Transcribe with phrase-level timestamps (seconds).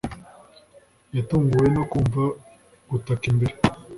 [1.15, 2.23] Yatunguwe no kumva
[2.89, 3.55] gutaka imbere